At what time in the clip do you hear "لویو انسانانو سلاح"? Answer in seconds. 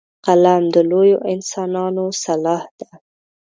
0.89-2.63